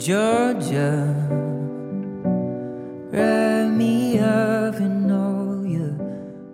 [0.00, 1.14] Georgia.
[3.12, 5.92] Wrap me up in all you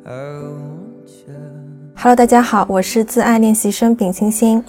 [0.05, 0.11] I
[0.43, 1.37] want you.
[1.95, 4.65] Hello，大家好，我是自爱练习生丙星星。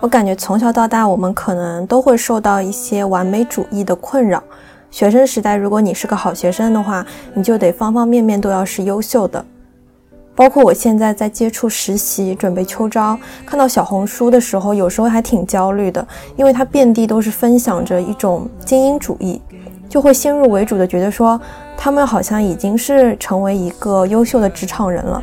[0.00, 4.42] 我感觉从小到大，我们可能都会受到一些完美主义的困扰。
[4.90, 7.04] 学生时代，如果你是个好学生的话，
[7.34, 9.44] 你就得方方面面都要是优秀的。
[10.38, 19.42] 包括我现在在接触实习、准备秋招，看到小红书的时候，有时候还挺焦虑的，因为它遍地都是分享着一种精英主义，
[19.88, 21.40] 就会先入为主的觉得说，
[21.76, 25.20] 他们好像已经是成为一个优秀的职场人了，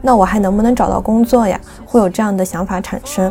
[0.00, 1.60] 那我还能不能找到工作呀？
[1.84, 3.30] 会有这样的想法产生。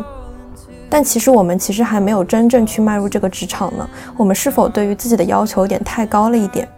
[0.88, 6.68] 但其实我们其实还没有真正去迈入这个职场呢，我们是否对于自己的要求有点太高了一点？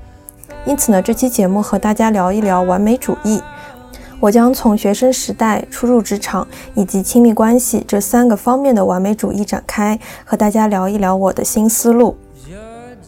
[0.65, 3.39] 因此呢，这期节目和大家聊一聊完美主义。
[4.21, 12.15] 我将从学生时代、初入职场以及亲密关系这三个方面的完美主义展开，和大家聊一聊我的新思路。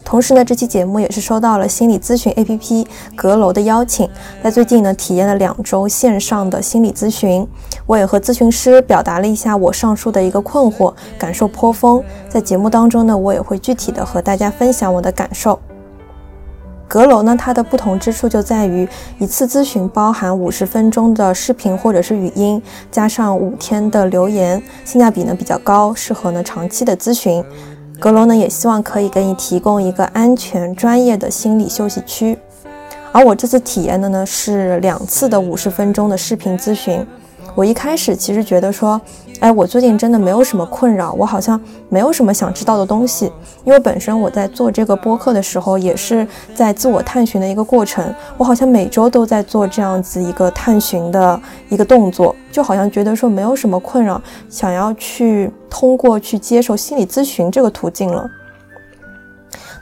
[0.03, 4.09] 同时呢，这期节目也是收到了心理咨询 APP 阁楼的邀请，
[4.43, 7.47] 在最近呢体验了两周线上的心理咨询，
[7.85, 12.03] 我也和咨询师表达了一下我上述的一个困惑，感受颇丰。
[12.27, 15.57] 在节目当中呢，我也会具体的和大家分享我的感受。
[16.93, 27.43] 阁楼呢，它的不同之处就在于一次咨询包含五十分钟的视频或者是语音，加上五天的留言，性价比呢比较高，适合呢长期的咨询。
[27.99, 32.37] 阁楼呢也希望可以给你提供一个安全专业的心理休息区。
[33.11, 37.03] 而我这次体验的呢是两次的五十分钟的视频咨询。
[37.55, 39.01] 我一开始其实觉得说，
[39.43, 43.29] 哎，我最近真的没有什么困扰，我好像没有什么想知道的东西。
[43.65, 48.01] 因为本身我在做这个播客的时候，也是在自我探寻的一个过程。
[48.37, 58.25] 我好像每周都在做这样子一个探寻的一个动作，就好像觉得说没有什么困扰，想要去通过去接受心理咨询这个途径了。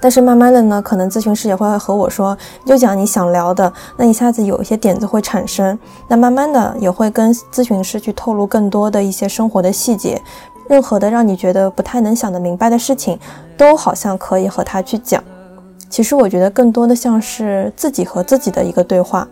[0.01, 2.35] 但是慢慢的呢，可能咨询师也会和我说，
[2.65, 5.77] 就讲你想聊的，那一下子有一些点子会产生。
[6.07, 10.19] 那慢慢的也会跟咨询师去透露更多的一些生活的细节，
[10.67, 13.19] 任何的让你觉得不太能想得明白的事情，
[13.55, 15.23] 都好像可以和他去讲。
[15.87, 19.27] 其实我觉得更多的像是自己和自己的一个对话。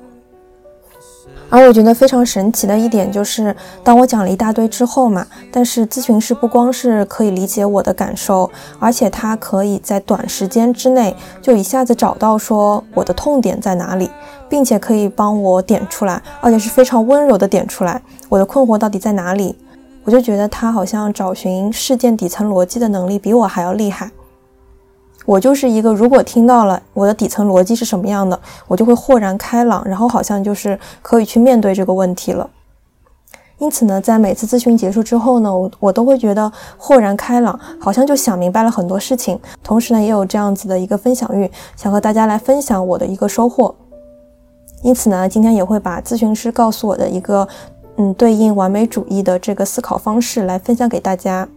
[1.50, 8.50] 而我觉得非常神奇的一点就是，当我讲了一大堆之后嘛，但是咨询师不光是可以理解我的感受，
[8.80, 14.12] 而且他可以在短时间之内就一下子找到说我的痛点在哪里，
[14.48, 18.00] 并且可以帮我点出来，而且是非常温柔的点出来
[18.30, 19.56] 我的困惑到底在哪里。
[20.06, 24.10] 我就觉得他好像找寻事件底层逻辑的能力比我还要厉害。
[25.30, 32.50] 我就是一个，如果听到了我的底层逻辑是什么样的，我就会豁然开朗，然后好像就是可以去面对这个问题了。
[33.60, 39.40] 因此呢，在每次咨询结束之后呢，我我都会觉得豁然开朗，好像就想明白了很多事情。
[39.64, 43.76] 同时呢，也有这样子的一个分享欲，想和大家来分享我的一个收获。
[44.82, 47.48] 因此呢，今天也会把咨询师告诉我的一个，
[47.98, 51.48] 嗯，对应完美主义的这个思考方式来分享给大家。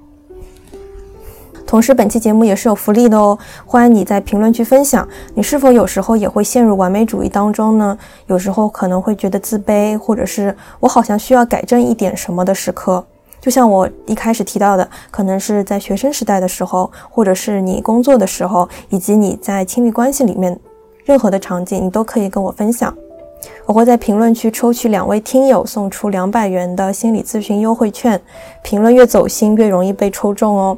[1.67, 7.97] 同时，本期节目也是有福利的哦，欢迎你在评论区分享，你是否有时候也会陷入完美主义当中呢？
[8.27, 13.03] 有时候可能会觉得自卑，或者是我好像需要改正一点什么的时刻。
[13.41, 20.59] 就像我一开始提到的，可能是在学生时代的时候，或者是你工作的时候，以及你在亲密关系里面
[21.05, 22.95] 任何的场景，你都可以跟我分享。
[23.67, 28.21] 我会在评论区抽取两位听友，送出两百元的心理咨询优惠券，
[28.63, 30.77] 评论越走心，越容易被抽中哦。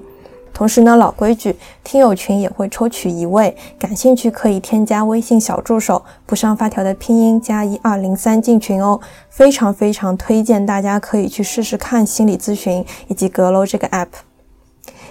[0.54, 9.00] 同时呢，老规矩，听友群也会抽取一位，感兴趣可以添加微信小助手，不上发条的拼音加一二零三进群哦。
[9.28, 14.06] 非常非常推荐大家可以去试试看心理咨询以及阁楼这个 app。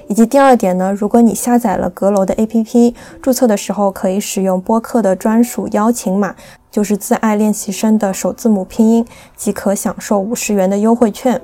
[0.08, 6.34] 以及第二点呢，如果你下载了阁楼的 app，注册的时候可以使用播客的专属邀请码，
[6.72, 11.42] 就是自爱练习生的首字母拼音，即可享受五十元的优惠券。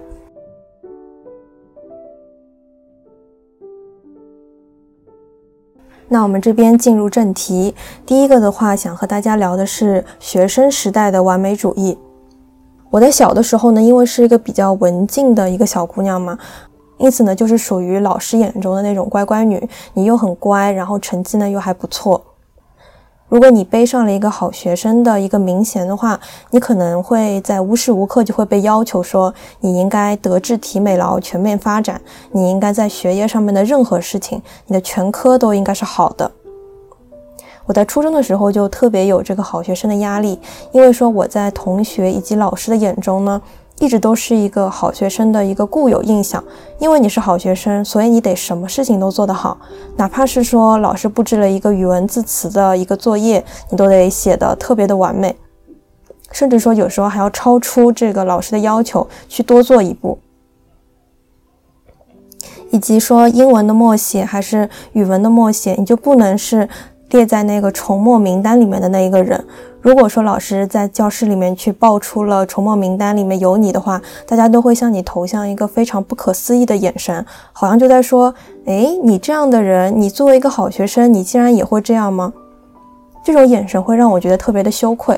[6.11, 11.95] 那我们这边进入正题，第一个的话，想和大家聊的是学生时代的完美主义。
[12.89, 16.35] 我在小的时候呢，因为是一个比较文静的一个小姑娘嘛，
[16.97, 22.19] 因此呢，就是属于老师眼中的那种乖乖女，你又很乖，然后成绩呢又还不错。
[23.29, 36.29] 如果你背上了一个好学生的一个名衔的话，你可能会在无时无刻就会被要求说，你应该德智体美劳全面发展，你应该在学业上面的任何事情，你的全科都应该是好的。
[37.67, 40.39] 我在初中的时候就特别有这个好学生的压力，
[40.71, 43.39] 因为说我在同学以及老师的眼中呢，
[43.79, 46.43] 一直都是一个好学生的一个固有印象，
[46.79, 49.57] 因为你是好学生，所以你得什么事情都做得好，
[49.95, 55.33] 哪怕是说老师布置了一个语文字词的一个作业，你都得写的特别的完美，
[56.31, 60.19] 甚至说有时候还要超出这个老师的要求去多做一步，
[62.71, 66.67] 以及说英文的默写还是语文的默写，你就不能是
[67.11, 69.45] 列在那个重默名单里面的那一个人。
[69.81, 78.33] 如果说老师在教室里面去报出了重报名单里面有你的话，大家都会向你投向一个非常不可思议的眼神，好像就在说
[78.67, 82.33] ：“哎，你这样的人，你作为一个好学生，你竟然也会这样吗？”
[83.23, 85.17] 这种眼神会让我觉得特别的羞愧。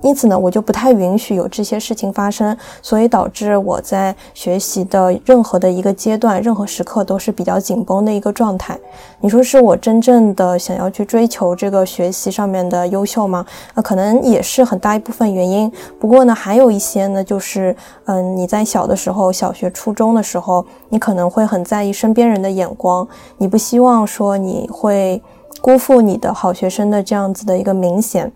[0.00, 8.78] 因此呢，我就不太允许有这些事情发生，所以导致我在学习的任何的一个阶段、任何时刻都是比较紧绷的一个状态。
[9.20, 13.44] 你说是我真正的想要去追求这个学习上面的优秀吗？
[13.74, 15.70] 那可能也是很大一部分原因。
[15.98, 17.74] 不过呢，还有一些呢，就是
[18.04, 23.06] 嗯，你在小的时候，小学、初中的时候，你可能会很在意身边人的眼光，
[23.36, 25.20] 你不希望说你会
[25.60, 28.32] 辜负你的好学生的这样子的一个明显。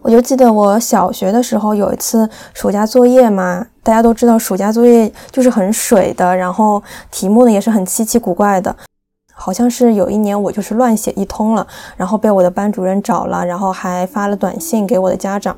[0.00, 8.74] 我就记得我小学的时候有一次暑假作业嘛，大家都知道暑假作业就是很水的，然后题目呢也是很稀奇古怪的，
[9.34, 11.66] 好像是有一年我就是乱写一通了，
[11.96, 15.56] 然后被我的班主任找了，然后还发了短信给我的家长，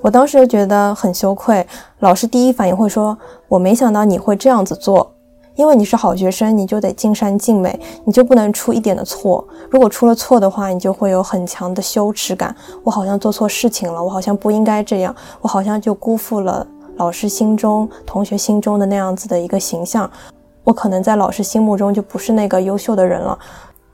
[0.00, 1.66] 我当时就觉得很羞愧，
[1.98, 5.14] 老师第一反应会说，我没想到你会这样子做。
[5.60, 9.46] 因为你是好学生，你就得尽善尽美，你就不能出一点的错。
[9.68, 12.56] 如果出了错的话，你就会有很强的羞耻感。
[12.82, 16.66] 我好像做错事情了，我好像不应该这样，我好像就辜负了
[16.96, 20.10] 老师心中、同学心中的那样子的一个形象。
[20.64, 23.38] 我可能在老师心目中就不是那个优秀的人了，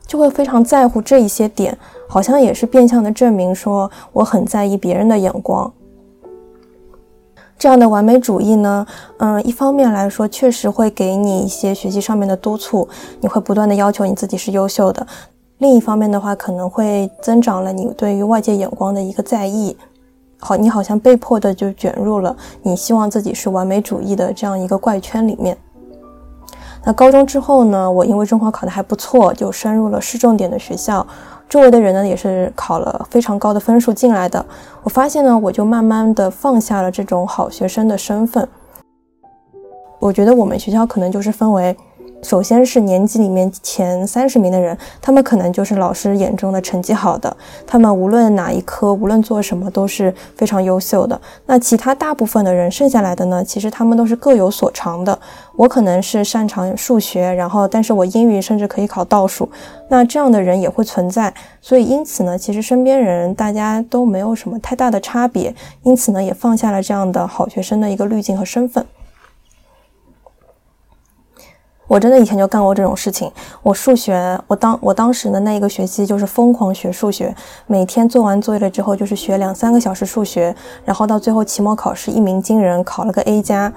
[0.06, 1.76] 就会非常在乎这一些点，
[2.08, 5.68] 好像也是变相的证明说我很在意别人的眼光。
[7.58, 8.86] 这样的完美主义呢，
[9.18, 12.86] 嗯，一方面来说，确实会给你一些学习上面的督促，
[13.20, 15.02] 你会不断的要求你自己是优秀的；
[15.58, 19.74] 另一方面的话，可能会增长了你对于外界眼光的一个在意。
[20.38, 25.56] 好，你好像被迫的就卷入了你希望自己是完美主义的这样一个怪圈里面。
[26.84, 31.04] 那高中之后呢，我因为中考考得还不错，就升入了市重点的学校。
[31.48, 34.44] 周围的人呢，也是考了非常高的分数进来的。
[34.82, 38.48] 我发现呢，我就慢慢的放下了这种好学生的身份。
[39.98, 41.76] 我觉得我们学校可能就是分为。
[42.22, 47.34] 首先是年级里面前三十名的人，他们可能就是老师眼中的成绩好的，
[47.64, 51.20] 他们无论哪一科，无论做什么都是非常优秀的。
[51.46, 55.16] 那其他大部分的人剩下来的呢，其实他们都是各有所长的。
[55.54, 59.48] 我可能是擅长数学，然后但是我英语甚至可以考倒数，
[59.88, 61.32] 那这样的人也会存在。
[61.60, 65.54] 所以因此呢，其实身边人大家都没有什么太大的差别，
[65.84, 68.84] 因此呢，也放下了这样的好学生的一个滤镜和身份。
[71.88, 73.30] 我真的以前就干过这种事情。
[73.62, 77.34] 我数学，我当我当时的那一个学期就是疯狂学数学，
[77.66, 80.54] 每天做完作业了之后就是学两三个小时数学，
[80.84, 83.72] 然后到最后期末考试一鸣惊人，考了个 A 加。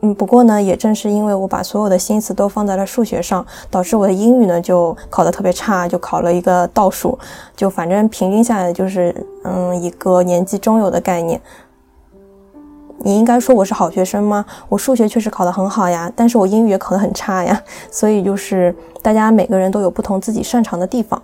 [0.00, 7.18] 嗯，不过呢，也正是因为我把所有的心思都放在了数学上，导致我的英语呢就考得特别差，就考了一个倒数，
[7.56, 11.40] 就反正平均下来就是嗯一个年级中游的概念。
[12.98, 14.44] 你应该说我是好学生吗？
[14.68, 17.60] 我数学确实考得很好呀，但是我英语也考得很差呀。
[17.90, 21.20] 所以就是大家每个人都有不同自己擅长的地方，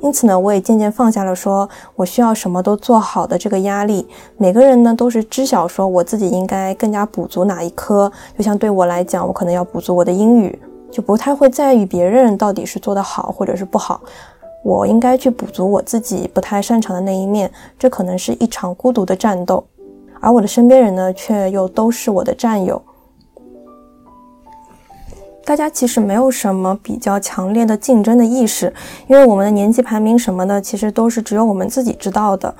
[0.00, 4.06] 因此呢，我也渐渐放下了说我需要什么都做好的这个压力。
[4.38, 8.10] 每个人呢都是知晓说我自己应该更加补足哪一科。
[8.38, 10.58] 就像对我来讲，我可能要补足我的英语，
[10.90, 14.00] 就不太会在意别人到底是做得好或者是不好。
[14.62, 17.50] 我应该去补足我自己不太擅长的那一面。
[17.78, 19.62] 这可能是一场孤独的战斗。
[20.24, 22.80] 而我的身边人呢，却又都是我的战友。
[25.44, 28.72] 大家其实没有什么比较强烈的竞争的意识，
[29.06, 32.54] 因为我们的年级排名什么的，其实都是只有我们自己知道的。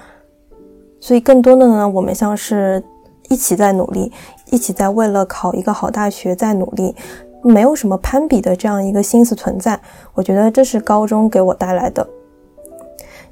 [1.01, 2.85] 所以更多的呢，我们像是
[3.31, 4.13] 一起在努力，
[4.51, 6.95] 一起在为了考一个好大学在努力，
[7.43, 9.81] 没有什么攀比的这样一个心思存在。
[10.13, 12.07] 我觉得这是高中给我带来的。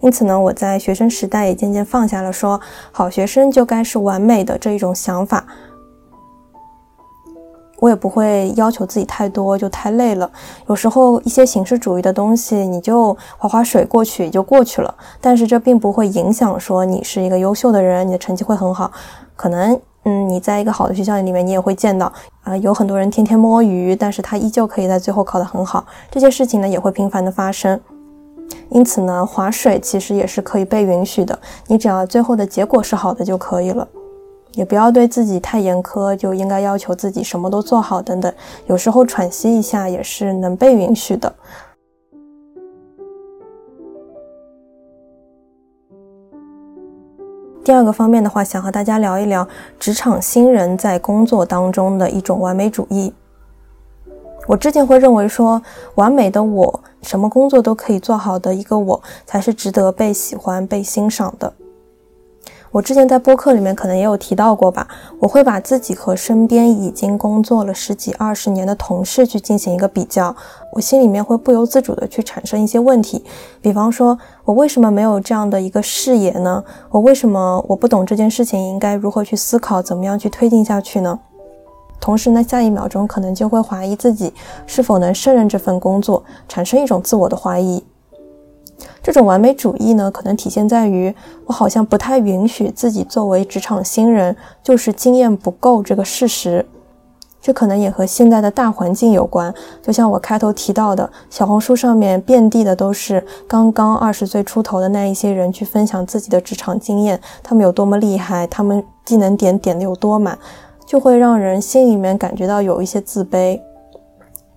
[0.02, 5.44] 因此呢，我在学生时代也渐渐放下了说好学生就该是完美的这一种想法。
[7.78, 10.30] 我也不会要求自己太多，就太累了。
[10.68, 14.94] 有时候一些形式主义的东西，你就划划水过去也就过去了。
[15.20, 18.92] 但是这并不会影响说你是一个优秀的人，你的成绩会很好。
[19.34, 22.12] 可能嗯，你在一个好的学校里面，你也会见到
[22.44, 25.84] 啊，有很多人天天摸鱼，但是他依旧可以在最后考得很好。
[26.08, 27.80] 这些事情呢，也会频繁的发生。
[28.70, 33.86] 因此呢，划水其实也是可以被允许的，你只要最后的结果是好的就可以了，
[34.54, 38.32] 也不要对自己太严苛，就应该要求自己什么都做好等等。
[38.66, 41.32] 有时候喘息一下也是能被允许的。
[47.64, 49.46] 第二个方面的话，想和大家聊一聊
[49.78, 53.14] 职场新人在工作当中的一种完美主义。
[54.48, 55.62] 我之前会认为说，
[55.94, 61.52] 完美的我，什么工作都可以做好的一个我，才是值得被喜欢、被欣赏的。
[62.70, 70.34] 我之前在播客里面可能也有提到过吧，我会把自己和身边已经工作了十几二十年的同事去进行一个比较，
[70.72, 73.22] 我心里面会不由自主的去产生一些问题，
[73.60, 76.64] 比方说，我为什么没有这样的一个视野呢？
[76.88, 81.20] 我为什么我不懂这件事情应该如何去思考，怎么样去推进下去呢？
[82.02, 84.32] 同时呢，下一秒钟可能就会怀疑自己
[84.66, 87.82] 是否能胜任这份工作，产生一种自我的怀疑。
[89.00, 91.14] 这种完美主义呢，可能体现在于
[91.46, 96.66] 我好像不太允许自己作为职场新人就是经验不够这个事实。
[97.40, 99.54] 这可能也和现在的大环境有关。
[99.80, 110.36] 就像我开头提到的，小红书上面遍地的都是刚刚二十岁出头的那一些人去分享自己的职场经验，他们有多么厉害，他们技能点点的有多满。
[110.86, 113.60] 就会让人心里面感觉到有一些自卑，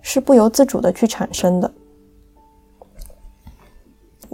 [0.01, 1.71] 是不由自主的去产生的。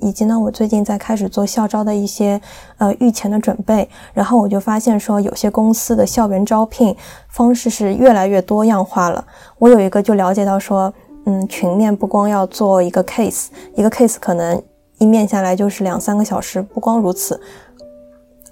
[0.03, 2.41] 以及呢，我最近在开始做校招的一些
[2.79, 6.95] 呃预前的准备，然后我就发现说，有些公司的校园招聘
[7.29, 9.23] 方式是越来越多样化了。
[9.59, 10.91] 我有一个就了解到说，
[11.25, 14.59] 嗯，群面不光要做一个 case，一个 case 可能
[14.97, 17.39] 一面下来就是两三个小时，不光如此。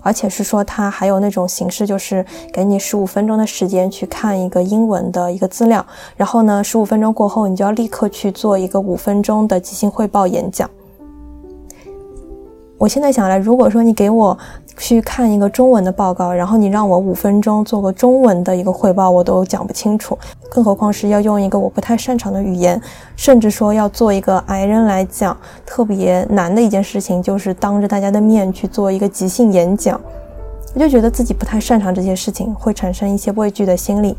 [0.02, 10.70] 而且是说，他还有那种形式，就是给你十五分钟的时间去看一个英文的一个资料，然后呢，十五分钟过后，你就要立刻去做一个五分钟的即兴汇报演讲。
[12.78, 14.38] 我现在想来，如果说你给我
[14.80, 20.18] 去看一个中文的报告，然后你让我五分钟做个中文的一个汇报，我都讲不清楚，
[20.50, 22.82] 更何况是要用一个我不太擅长的语言，
[23.18, 30.00] 甚至说要做一个矮人来讲特别难的一件事情，就是当着大家的面去做一个即兴演讲，
[30.74, 34.16] 我就觉得自己不太擅长这些事情，会产生一些畏惧的心理。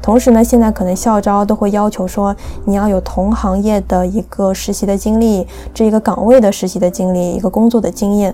[0.00, 5.44] 同时呢，现在可能校招都会要求说，你要有同行业的一个实习的经历，
[5.74, 8.32] 这一个岗位的实习的经历，一个工作的经验。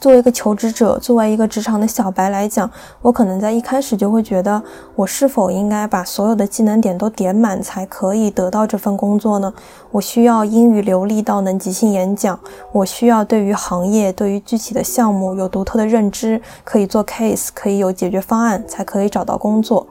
[0.00, 2.70] 作为一个求职者，作为一个职场的小白来讲，
[3.02, 4.62] 我可能在一开始就会觉得，
[4.94, 9.52] 我是否应该把所有的技能点都点满才可以得到这份工作呢？
[9.90, 12.38] 我需要英语流利到能即兴演讲，
[12.70, 19.84] 我需要对于行业、对于具体的项目有独特的认知，可以做 case，可以有解决方案，才可以找到工作。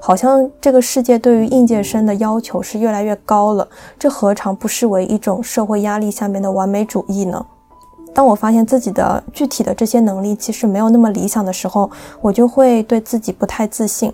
[0.00, 3.68] 好像这个世界对于应届生的要求是越来越高了，
[3.98, 7.46] 这何尝不失为一种社会压力下面的完美主义呢？
[8.14, 11.90] 当我发现自己的具体的这些能力其实没有那么理想的时候，
[12.20, 14.12] 我就会对自己不太自信。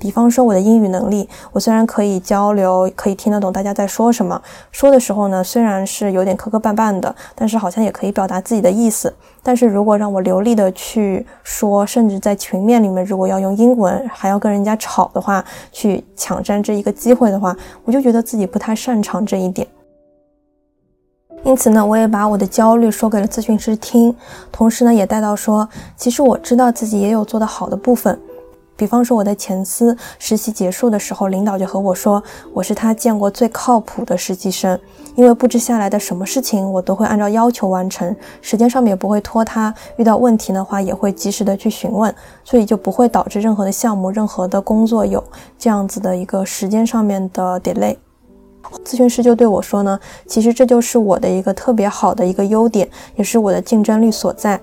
[0.00, 4.42] 比方说我的英语能力，我虽然可以交流，可以听得懂大家在说什么，
[4.72, 9.14] 说的时候呢，虽然是有点磕磕绊绊的，但是好像也可以表达自己的意思。
[9.44, 19.64] 但是如果让我流利的去说，甚至在群面里面，如果要用英文，还要跟人家吵的话，去抢占这一个机会的话，我就觉得自己不太擅长这一点。
[21.44, 24.14] 因此呢，我也把我的焦虑说给了咨询师听，
[24.52, 28.16] 同时呢，也带到说，其实我知道自己也有做得好的部分，
[28.76, 32.22] 比方说我在前司实习结束的时候，领导就和我说，
[32.52, 34.78] 我是他见过最靠谱的实习生，
[35.16, 45.22] 因为布置下来的什么事情我都会按照要求完成，时间上面也不会拖沓，遇到问题的话也会及时的去询问，所以就不会导致任何的项目、任何的工作有
[45.58, 47.96] 这样子的一个时间上面的 delay。
[48.84, 54.60] 咨询师就对我说呢，其实这就是我的一个特别好的一个优点，也是我的竞争力所在。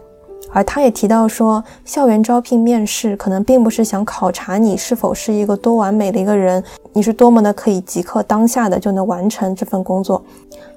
[0.52, 6.64] 而他也提到说，校园招聘面试可能并不是想考察你是否是一个多完美的一个人，
[6.94, 10.24] 你是多么的可以即刻当下的就能完成这份工作，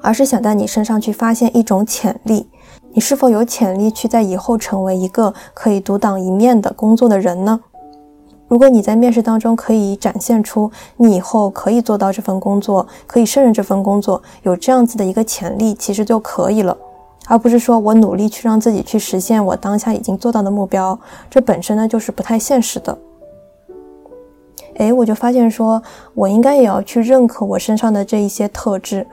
[0.02, 2.46] 而是想在你身上去发现一种潜力，
[2.92, 7.58] 你是否有潜力去在以后成为一个可以独当一面的工作的人呢？
[8.52, 16.76] 如果你在面试当中可以展现出你以后可以做到这份工作，可以胜任这份工作，有这样子的一个潜力，其实就可以了，
[17.26, 20.98] 而不是说我努力去让自己去实现我当下已经做到的目标，
[21.30, 22.98] 这本身呢就是不太现实的。
[24.74, 25.82] 诶，我就发现说，
[26.12, 29.06] 我应该也要去认可我身上的这一些特质。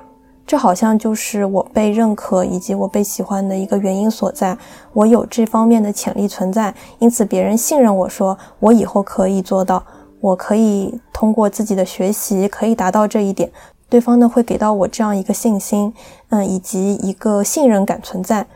[0.50, 4.58] 这好像就是我被认可以及我被喜欢的一个原因所在。
[4.94, 9.84] 我有这方面的潜力存在，因此别人信任我说我以后可以做到，
[10.20, 13.52] 我可以通过自己的学习可以达到这一点。
[13.90, 15.94] 对方呢会给到我这样一个信心，
[16.30, 18.48] 嗯，以及一个信任感存在，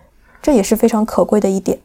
[0.42, 1.78] 这也是非常可贵的一点。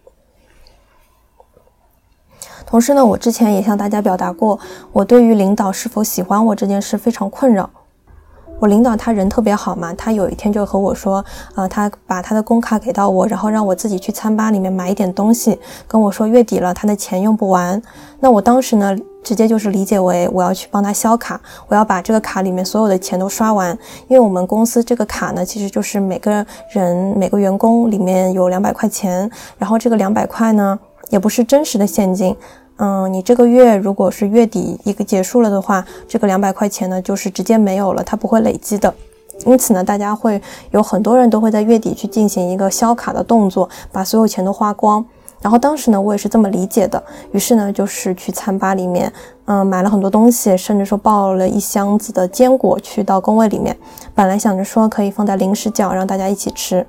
[2.64, 4.58] 同时呢，我之前也向大家表达过，
[4.90, 7.68] 我对于领导是否喜欢我这件事非常困扰。
[8.60, 11.24] 我领导他人特别好嘛，他有一天就和我说，
[11.54, 17.80] 呃，他把他的工卡给到我，然后让我自己去餐吧里面买一点东西，跟我说月底了他的钱用不完。
[18.18, 23.70] 那我当时呢，直接就是理解为我要去帮他消卡，我要把这个卡里面所有的钱都刷完，
[24.08, 30.78] 因为我们公司这个卡呢，其实就是每个人每个员工里面有两百块钱，然后这个两百块呢。
[31.10, 32.36] 也不是真实的现金，
[32.78, 38.92] 嗯，你这个月如果是月底一个结束了的话，这个两百块钱呢就是直接没有了，它不会累积的。
[39.47, 45.04] 因此呢，大家会有很多人都会在月底去进行一个消卡的动作，把所有钱都花光。
[45.40, 49.12] 然后当时呢，我也是这么理解的，于是呢，就是去餐吧里面，
[49.44, 53.76] 嗯，买了很多东西，甚至说抱了一箱子的坚果去到工位里面，
[54.14, 56.85] 本来想着说可以放在零食角让大家一起吃。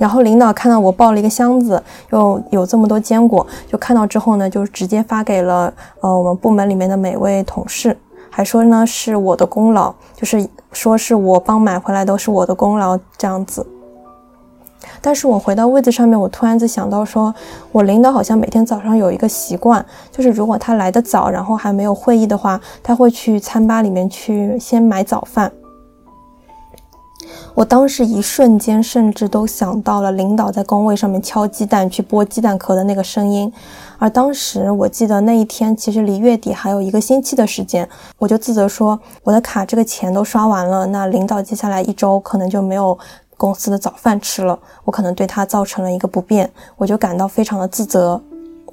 [0.00, 7.94] 然后领导看到我抱了一个箱子，又有这么多坚果，就看到之后呢，就直接发给了呃我们部门里面的每位同事，
[8.30, 13.66] 还说呢是我的功劳，就是说是我帮买回来都是我的功劳这样子。
[15.02, 17.34] 但是我回到位子上面，我突然就想到说，
[17.70, 25.52] 我领导好像每天早上有一个习惯，就是如果他来的早，然后还没有会议的话，他会去餐吧里面去先买早饭。
[27.54, 33.52] 我当时一瞬间，甚至都想到了领导在工位上面敲鸡蛋、去剥鸡蛋壳的那个声音。
[33.98, 42.98] 而当时我记得那一天，其实离月底还有一个星期的时间，我就自责说，我的卡这个钱都刷完了，那领导接下来一周可能就没有
[43.36, 48.20] 公司的早饭吃了，我可能对他造成了一个不便，我就感到非常的自责。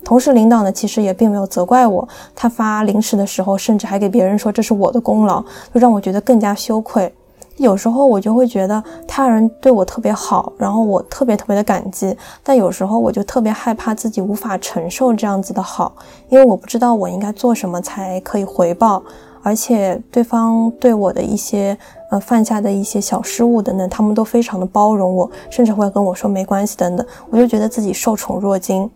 [0.06, 7.14] 同时，领导呢其实也并没有责怪我，他发零食的时候，甚至还给别人说这是我的功劳，就让我觉得更加羞愧。
[7.58, 15.96] 有时候我就会觉得他人对我特别好，然后我特别特别的感激，但有时候我就特别害怕自己无法承受这样子的好，
[16.30, 19.02] 因为我不知道我应该做什么才可以回报，
[19.42, 21.76] 而且对方对我的一些
[22.12, 28.90] 呃犯下的一些小失误等等，他们都非常的包容我，甚至会跟我说没关系等等，我就觉得自己受宠若惊。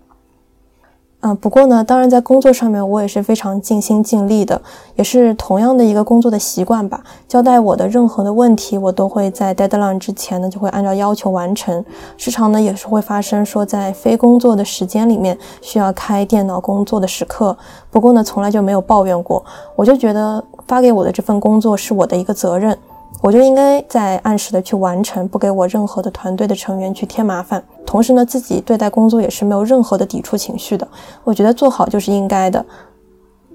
[1.23, 4.59] 嗯，不过呢，当然在工作上面我也是非常尽心尽力的，
[4.95, 7.03] 也是同样的一个工作的习惯吧。
[7.27, 11.85] 交代我的任何的问题，我都会在 deadline 之前呢，就会按照要求完成。
[12.17, 17.55] 时常呢也是会发生说在非工作的时间里面需要开电脑工作的时刻，
[17.91, 19.45] 不过呢从来就没有抱怨过。
[19.75, 22.75] 我就觉得发给我的这份工作是我的一个责任。
[23.19, 27.63] 我就应该在按时的去完成，不给我任何的团队的成员去添麻烦。
[27.85, 30.87] 同时呢，自己对待工作也是没有任何的抵触情绪的。
[31.23, 32.65] 我觉得做好就是应该的。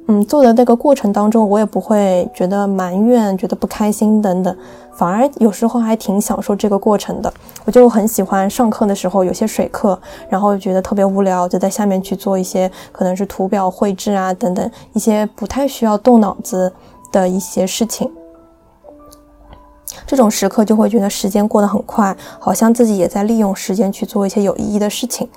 [0.09, 4.57] 嗯，做的那个过程当中，我也不会觉得埋怨、觉得不开心等等，
[4.93, 7.33] 反而有时候还挺享受这个过程的。
[7.65, 16.73] 我就很喜欢上课的时候有些水课，然后觉得特别无聊，就在下面去做一些可能是图表绘制啊等等一些不太需要动脑子
[17.11, 18.09] 的一些事情。
[20.05, 25.29] 这种时刻就会觉得时间过得很快，好像自己也在利用时间去做一些有意义的事情。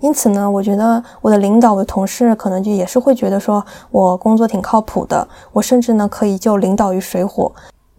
[0.00, 5.26] 因此呢，我觉得我的领导、我的同事可能就也是会觉得说我工作挺靠谱的。
[5.52, 7.50] 我甚至呢可以救领导于水火，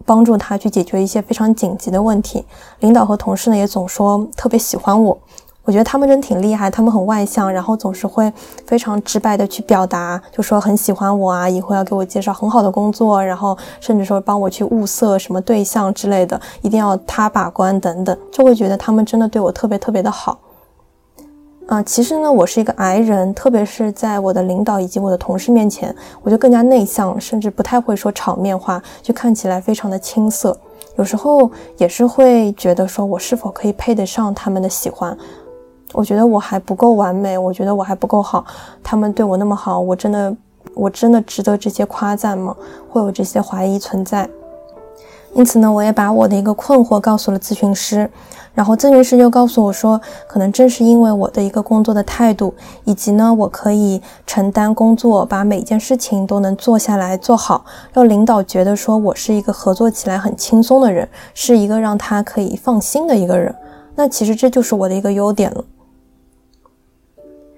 [0.06, 2.46] 帮助他去解决一些非常紧急的问题。
[2.82, 5.18] 领导和同事呢也总说特别喜欢我。
[5.66, 8.32] 我觉得他们真挺厉害，他们很外向，然后总是会
[8.68, 20.38] 非常直白的去表达，就说很喜欢我啊，以后要给我介绍很好的工作，然后甚至说帮我去物色什么对象之类的，一定要他把关等等，就会觉得他们真的对我特别特别的好。
[21.68, 30.56] 啊，其实呢，我是一个 I 人，特别是在我的领导以及我的同事面前，我就更加内向，甚至不太会说场面话，就看起来非常的青涩，
[30.96, 35.18] 有时候也是会觉得说我是否可以配得上他们的喜欢。
[35.96, 38.46] 我觉得我还不够完美，我觉得我还不够好。
[38.84, 40.36] 他们对我那么好，我真的，
[40.74, 42.54] 我真的值得这些夸赞吗？
[42.90, 44.30] 会有这些怀疑存在。
[45.34, 48.10] 因此呢，我也把我的一个困惑告诉了咨询师，
[48.54, 52.54] 然后咨询师就告诉我说，可能正是因为我的一个工作的态度，
[52.84, 63.54] 以及呢，我可以承担工作，把每件事情都能做下来做好，让领导觉得说我是一个合作起来很轻松的人，是一个让他可以放心的一个人。
[63.98, 65.64] 那其实这就是我的一个优点了。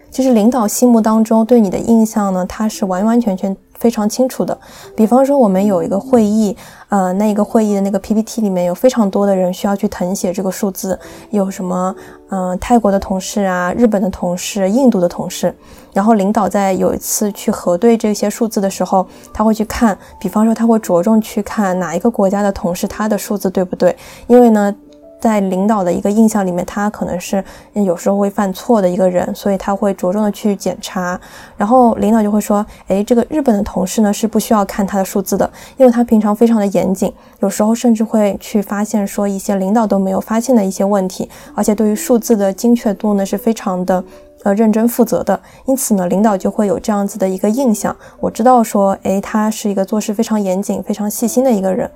[0.09, 4.57] 其实领导心目当中对你的印象呢，他是完完全全非常清楚的。
[4.95, 6.55] 比方说，我们有一个会议，
[6.89, 10.97] 呃，那一个会议的那个 PPT 里面有非常多的人需要去誊写这个数字，
[11.29, 11.95] 有什么，
[12.29, 15.53] 嗯，泰国的同事啊，日本的同事，印度的同事。
[15.93, 23.95] 然后领导在有一次去核对这些数字的时候，他会去看，比方说他会着重去看哪一个国家的同事他的数字对不对，
[24.27, 24.73] 因为呢。
[25.19, 31.19] 在领导的一个印象里面，他可能是有时候会犯错的一个人，所以他会着重的去检查。
[31.57, 44.03] 然后领导就会说：“哎，这个日本的同事呢是不需要看他的数字的，因为他平常非常的严谨，有时候甚至会去发现说一些领导都没有发现的一些问题，而且对于数字的精确度呢是非常的
[44.43, 45.39] 呃认真负责的。
[45.65, 47.95] 因此呢，领导就会有这样子的一个印象。
[48.19, 51.89] 我知道说，哎，他是一个做事非常严谨、非常细心的一个人。”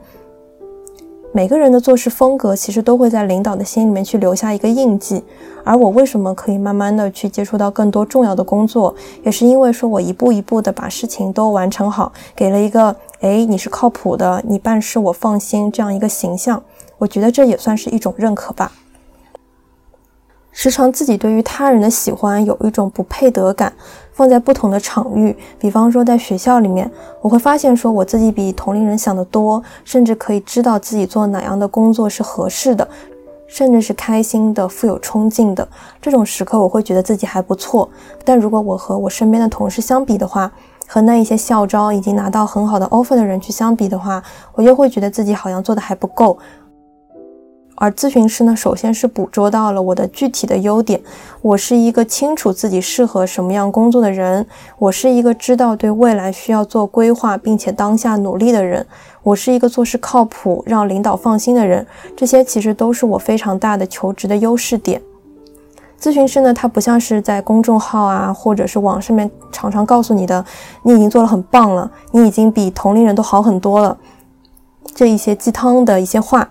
[1.34, 5.24] 每个人的做事风格其实都会在领导的心里面去留下一个印记，
[5.64, 16.62] 而我为什么可以慢慢的去接触到更多重要的工作，也是因为说我一步一步的把事情都完成好，给了一个哎你是靠谱的，你办事我放心这样一个形象，
[16.98, 18.70] 我觉得这也算是一种认可吧。
[20.52, 23.72] 时常自己对于他人的喜欢有一种不配得感，
[24.14, 26.90] 放在不同的场域，比方说在学校里面，
[27.22, 32.88] 我会发现说我自己比同龄人想得多，甚至可以知道自己做哪样的工作是合适的，
[33.48, 35.68] 甚至是开心的、富有冲劲的。
[36.02, 37.90] 这种时刻，我会觉得自己还不错。
[38.26, 40.52] 但如果我和我身边的同事相比的话，
[40.86, 44.22] 和那一些校招已经拿到很好的 offer 的人去相比的话，
[44.54, 46.38] 我又会觉得自己好像做的还不够。
[47.82, 51.02] 而咨询师呢，首先是捕捉到了我的具体的优点。
[51.42, 54.46] 我是一个清楚自己适合什么样工作的人，
[54.78, 58.86] 我是一个知道对未来需要做规划，并且当下努力的人，
[59.24, 61.84] 我是一个做事靠谱、让领导放心的人。
[62.16, 65.02] 这些其实都是我非常大的求职的优势点。
[66.00, 70.46] 咨询师呢，他不像是在公众号啊，或者是网上面常常告诉你的，
[70.84, 73.98] 你已经做了很棒了，你已经比同龄人都好很多了，
[74.94, 76.48] 这一些鸡汤的一些话。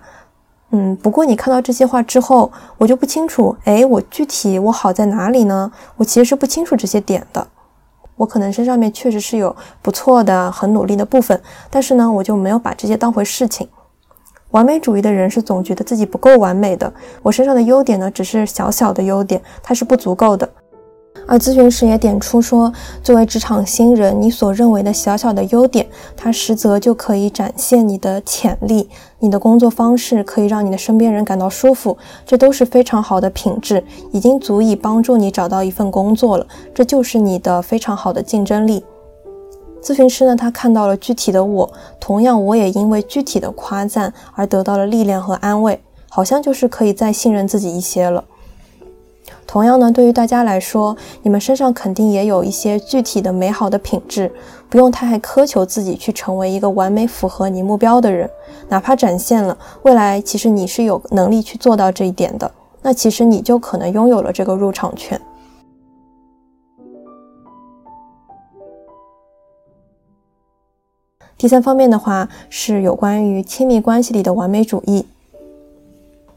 [0.73, 5.71] 嗯，不过你看到这些话之后，我就不清楚，哎，我具体我好在哪里呢？
[5.97, 7.45] 我其实是不清楚这些点的。
[8.15, 13.67] 我可能身上面确实是有不错的、很努力的部分，但是呢，我就没有把这些当回事情。
[14.51, 16.93] 完美主义的人是总觉得自己不够完美的。
[17.21, 20.47] 我身上的优点呢，只是小小的优点，它是不足够的。
[21.31, 28.89] 而咨询师也点出说，作为职场新人，你所认为的小小的优点，它实则就可以展现你的潜力。
[29.19, 36.45] 你的工作方式可以让你的身边人感到舒服，这都是非常好的品质，已经足以帮助你找到一份工作了。
[36.75, 38.83] 这就是你的非常好的竞争力。
[39.81, 48.21] 咨询师呢，他看到了具体的我，同样我也因为具体的夸赞而得到了力量和安慰，好像就是可以再信任自己一些了。
[49.51, 54.31] 同样呢，对于大家来说，你们身上肯定也有一些具体的美好的品质，
[54.69, 58.29] 不用太苛求自己去成为一个完美符合你目标的人，
[58.69, 62.49] 哪怕展现了未来，其实你是有能力去做到这一点的，
[62.81, 65.19] 那其实你就可能拥有了这个入场券。
[71.37, 75.05] 第三方面的话，是有关于亲密关系里的完美主义。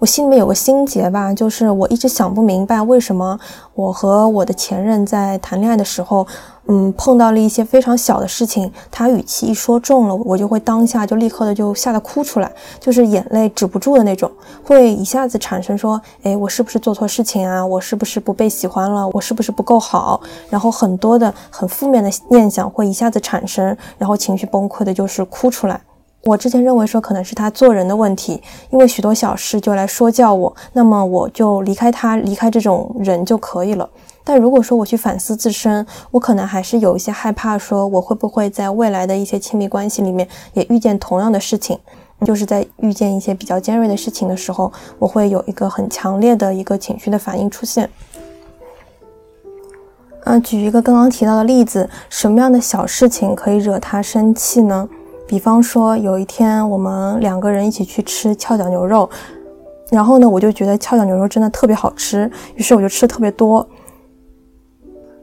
[0.04, 3.40] 我心里面有个心结吧，就是我一直想不明白，为什么
[3.72, 6.26] 我和我的前任在谈恋爱的时候，
[6.66, 14.30] 嗯，碰到了一些非常小的事情，他语气一说重了，我就会当下就立刻的就吓得哭出来，就是眼泪止不住的那种，
[14.62, 17.64] 会一下子产生说，哎，我是不是做错事情啊？
[17.64, 19.08] 我是不是不被喜欢了？
[19.14, 20.20] 我是不是不够好？
[20.50, 25.80] 然后很多的很负面的念想会一下子产生，然后情绪崩溃的就是哭出来。
[26.26, 33.88] 我之前认为说可能是他做人的问题，因为许多小事就来说教我，那么我就离开他，离开这种人就可以了。
[34.26, 41.78] 但如果说我去反思自身，我可能还是有一些害怕，说我会不会在未来的一些亲密关系里面也遇见同样的事情，
[42.24, 47.90] 就是在遇见一些比较尖锐的事情的时候，我会有一个很强烈的一个情绪的反应出现。
[50.24, 54.88] 嗯，举一个刚刚提到的例子，什么样的小事情可以惹他生气呢？
[55.26, 59.08] 比方说，有一天我们两个人一起去吃翘脚牛肉，
[59.90, 63.66] 然后呢，我就觉得翘脚牛肉真的特别好吃，于是我就吃特别多。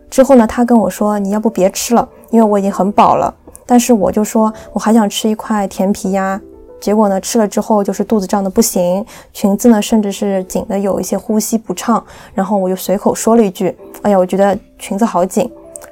[0.09, 3.33] 之后呢，他跟我说：“你要不别吃了，因为我已经很饱了。”
[3.65, 6.41] 但是我就说我还想吃一块甜皮鸭。
[6.81, 12.03] 结果呢，吃了之后就是肚子胀的不行，裙子呢甚至是紧的有一些呼吸不畅。
[12.33, 15.49] 然后我就随口说了一句：“哎呀，我觉得裙子好紧。”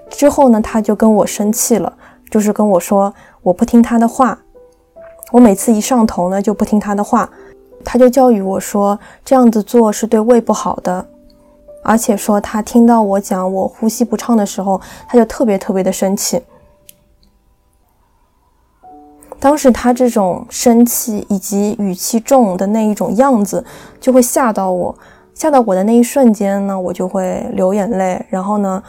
[0.10, 1.94] 之后呢，他就跟我生气了，
[2.32, 3.14] 就是跟我说。
[3.42, 4.40] 我不听他的话，
[5.32, 7.30] 我每次一上头呢就不听他的话，
[7.84, 11.08] 他就教育我说这样子做是对胃不好的，
[11.84, 16.42] 而且说他听到我讲我呼吸不畅的时候，他就特别特别的生气。
[19.40, 23.64] 当时他这种生气以及语气重的那一种样子，
[23.98, 24.94] 就会吓到我，
[25.34, 28.26] 吓到我的那一瞬间呢，我就会流眼泪。
[28.30, 28.84] 然后呢，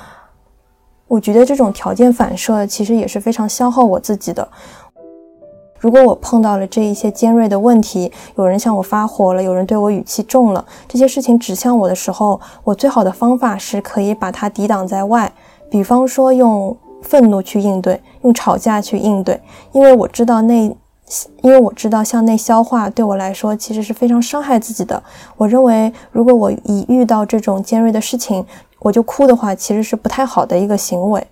[1.10, 4.48] 我觉得这种条件反射其实也是非常消耗我自己的。
[5.80, 15.32] 如果我碰到了这一些尖锐的问题，有人向我发火了，有人对我语气重了，这些事情指向我的时候，我最好的方法是可以把它抵挡在外，
[15.68, 19.40] 比方说用愤怒去应对，用吵架去应对，
[19.72, 20.76] 因为我知道内，
[21.42, 25.02] 因为我知道向内消化对我来说其实是非常伤害自己的。
[25.36, 28.46] 我认为，如果我一遇到这种尖锐的事情，
[28.80, 31.26] 我就哭的话，其实是不太好的一个行为。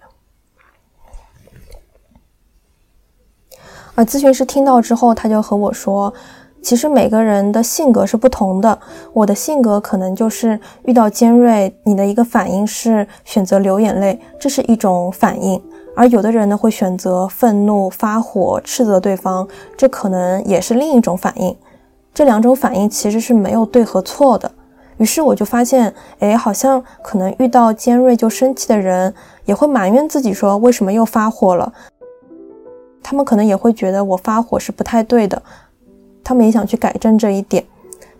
[3.94, 6.14] 而咨询师听到之后，他就和我说
[6.62, 8.78] ：“其实每个人的性格是不同的，
[9.12, 15.60] 我的性格可能就是遇到尖锐，你的一个反应是选择流眼泪，这是一种反应；
[15.96, 21.56] 而有的人呢会选择愤怒、发火、斥责对方，这可能也是另一种反应。
[22.14, 24.52] 这两种反应其实是没有对和错的。
[24.98, 29.12] 于是我就发现，哎，好像可能遇到尖锐就生气的人，
[29.44, 31.72] 也会埋怨自己说，为什么又发火了？”
[33.02, 35.42] 他们可能也会觉得我发火是不太对的，
[36.22, 37.64] 他们也想去改正这一点，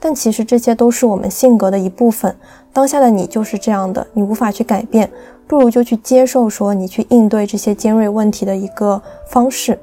[0.01, 2.35] 但其实这些都是我们性格的一部分。
[2.73, 5.11] 当下的你就是这样的，你无法去改变，
[5.47, 9.79] 不如就去接受说你去应对这些尖锐问题的一个方式。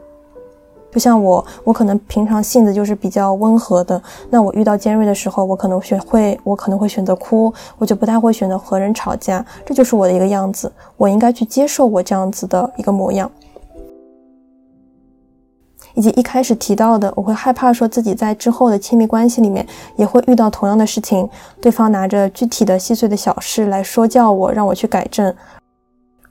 [0.95, 10.71] 就像我，我可能平常性子就是比较温和的，那我遇到尖锐的时候，我可能选会，我可能会选择哭，我就不太会选择和人吵架，这就是我的一个样子。
[10.95, 13.29] 我应该去接受我这样子的一个模样。
[15.95, 21.29] 以及一开始提到的，我会害怕说自己在之后的亲密关系里面也会遇到同样的事情，
[21.59, 25.33] 对方拿着具体的细碎的小事来说教我，让我去改正，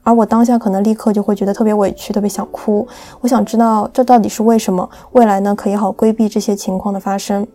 [0.05, 2.87] 而我当下可能立刻就会觉得特别委屈，特别想哭。
[3.21, 7.45] 我想知道这到底是为什么，未来呢可以好规避这些情况的发生。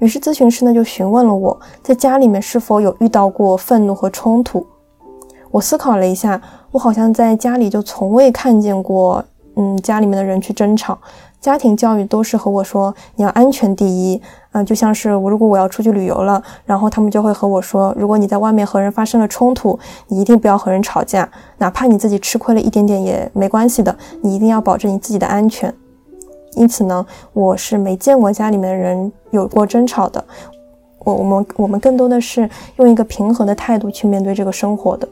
[0.00, 4.66] 于是咨询师呢就询问了我在家里面是否有遇到过愤怒和冲突。
[5.50, 9.24] 我思考了一下，我好像在家里就从未看见过，
[9.56, 10.98] 嗯，家里面的人去争吵。
[11.40, 14.20] 家庭教育都是和我说你要安全第一，
[14.52, 25.72] 嗯，就像是我如果我要出去旅游了，然后他们就会和我说，如果你在外面和人发生了冲突，你一定不要和人吵架，哪怕你自己吃亏了一点点也没关系的，你一定要保证你自己的安全。
[26.54, 30.24] 因此呢，我是没见过家里面的人有过争吵的，
[31.00, 35.06] 我我们我们更多的是用一个平和的态度去面对这个生活的。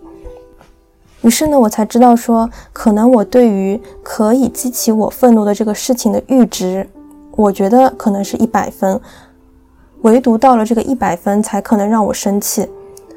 [1.21, 6.89] 于是呢，我才知道说，可能我对于可以激起我愤怒的这个事情的阈值，
[7.33, 9.01] 我觉得可能是一百分，
[10.03, 12.69] 唯独到了这个一百分才可能让我生气。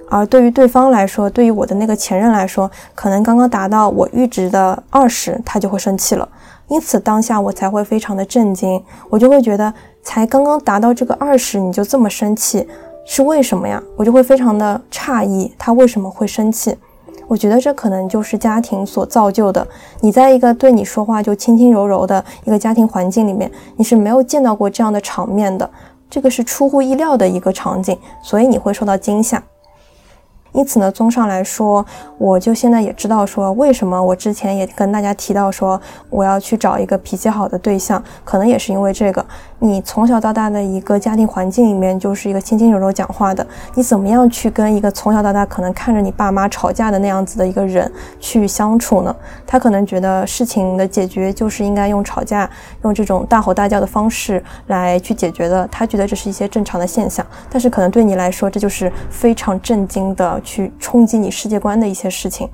[0.09, 6.27] 而对于对方来说，对于我的那个前任来说，可能刚刚达到我阈值的二十，他就会生气了。
[6.67, 12.67] 因此当下我才会非常的震惊，我就会觉得，才刚刚达到这个二十，你就这么生气，
[13.05, 13.81] 是为什么呀？
[13.95, 16.75] 我就会非常的诧异，他为什么会生气？
[17.27, 19.67] 我觉得这可能就是家庭所造就的。
[20.01, 25.69] 你在一个对你说话就轻轻柔柔的一个家庭环境里面，你是没有见到过这样的场面的。
[26.09, 29.43] 这个是出乎意料的一个场景，所以你会受到惊吓。
[30.51, 31.85] 因此呢，综上来说，
[32.17, 39.25] 我就现在也知道说，为什么我之前也跟大家提到说，我要去找一个脾气好的对象，可能也是因为这个。
[39.61, 49.13] 你从小到大的一个家庭环境里面，就是一个轻轻柔柔讲话的，你怎么样去跟一个从小到大可能看着你爸妈吵架的那样子的一个人去相处呢？
[49.45, 52.49] 他可能觉得事情的解决就是应该用吵架，
[52.83, 57.25] 用这种大吼大叫的方式来去解决的，他觉得这是一些正常的现象。
[57.49, 60.38] 但是可能对你来说，这就是非常震惊的。
[60.41, 62.49] 去冲击你世界观的一些事情，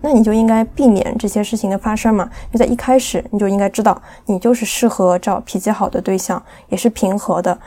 [0.00, 2.28] 那你就应该避免这些事情的发生嘛。
[2.52, 7.58] 就在一开始，你就应该知道，你就是适合找脾气好的对象，也是平和的。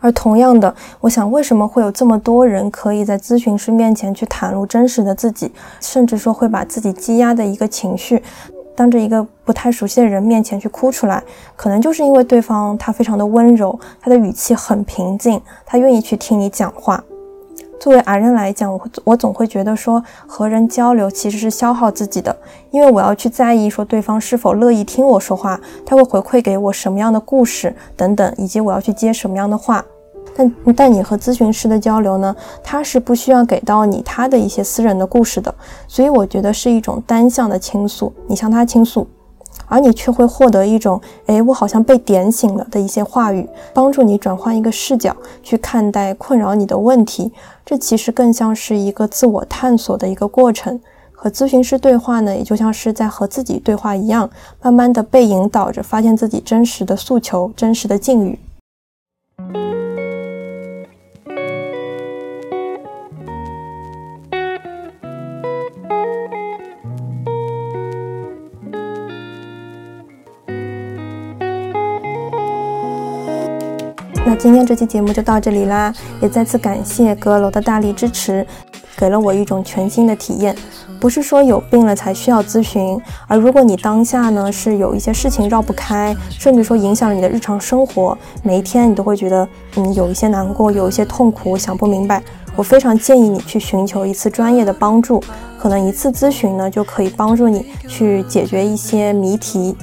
[0.00, 8.22] 而同样的，我想，为什么会有这么多人可以在咨询师面前去袒露真实的自己，甚至说会把自己积压的一个情绪，
[8.76, 11.22] 当着一个不太熟悉的人面前去哭出来？
[11.56, 17.02] 可能就是因为对方他非常的温柔，他的语气很平静，他愿意去听你讲话。
[17.84, 22.34] 作为 R 人来讲，我我总会觉得说和人交流其实是消耗自己的，
[22.70, 29.84] 因为我要去在意说对方是否乐意听我说话，他会回馈给我什么样的故事等等，以及我要去接什么样的话。
[30.34, 35.54] 但但你和咨询师的交流呢，他是不需要给到你他的一些私人的故事的，
[35.86, 39.06] 所以我觉得是一种单向的倾诉，你向他倾诉。
[39.66, 47.32] 而你却会获得一种，哎，我好像被点醒了的一些话语，帮助你转换一个视角去看待困扰你的问题。
[47.64, 50.80] 这其实更像是一个自我探索的一个过程。
[51.12, 54.28] 和咨询师对话呢，也就像是在和自己对话一样，
[54.60, 58.38] 慢慢的被引导着，发现自己真实的诉求、真实的境遇。
[74.34, 78.44] 今天这期节目就到这里啦，也再次感谢阁楼的大力支持，
[78.96, 80.54] 给了我一种全新的体验。
[81.00, 92.22] 不是说有病了才需要咨询，而如果你当下呢是有一些事情绕不开，甚至说影响了你的日常生活，每一天你都会觉得嗯有一些难过，有一些痛苦，想不明白，
[92.56, 95.22] 我非常建议你去寻求一次专业的帮助，
[95.58, 99.76] 可能一次咨询呢就可以帮助你去解决一些谜题。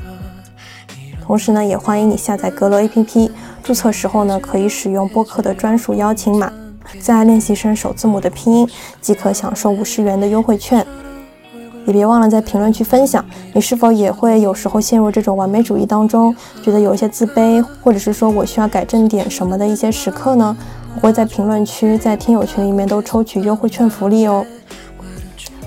[1.31, 3.31] 同时呢，也欢迎你下载阁楼 APP。
[3.63, 6.51] 注册时候呢，可以使用播客的专属邀请码，
[6.99, 10.85] 在练习生首字母的拼音，即可享受五十元的优惠券。
[11.85, 20.57] 也别忘了在评论区分享，你是否也会有时候陷入这种完美主义当中，觉得有一些自卑，或者是说我需要改正点什么的一些时刻呢？
[20.95, 24.45] 我会在评论区、在听友群里面都抽取优惠券福利哦。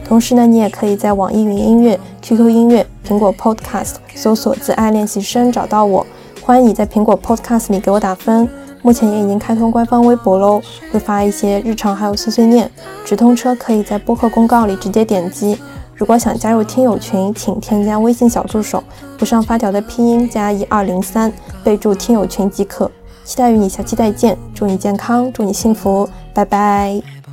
[0.07, 6.07] 同时呢，你也可以在网易云音乐、QQ 音乐、苹果 Podcast 搜索“自爱练习生”找到我。
[6.43, 8.49] 欢迎你在苹果 Podcast 里给我打分，
[8.83, 10.61] 目前也已经开通官方微博喽，
[10.93, 12.71] 会发一些日常还有碎碎念。
[13.05, 15.59] 直通车可以在播客公告里直接点击。
[15.95, 18.85] 如果想加入听友群，请添加微信小助手，
[19.19, 21.33] 不上发条的拼音加一二零三，
[21.65, 22.91] 备注听友群即可。
[23.25, 27.24] 期待与你下期再见，祝你健康，祝你幸福，拜拜。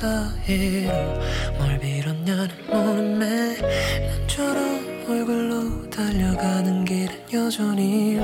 [0.00, 3.56] 뭘 빌었냐는 물음에
[4.06, 8.20] 난처럼 얼굴로 달려가는 길은 여전히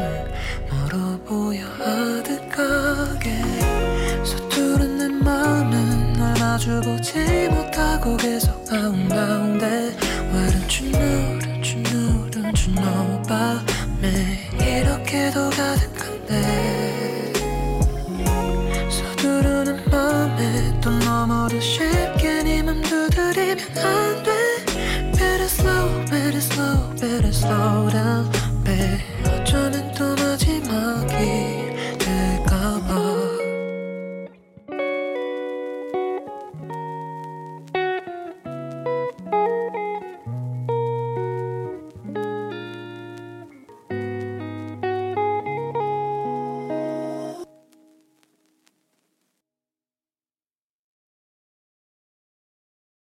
[0.70, 3.42] 멀어 보여 아득하게.
[4.24, 9.43] 서투른 내 마음은 널 마주보지 못하고 계속 가운가운